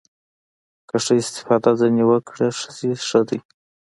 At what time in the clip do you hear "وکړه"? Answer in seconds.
2.09-2.47